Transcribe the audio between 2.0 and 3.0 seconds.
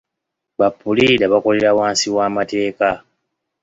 w'amateeka.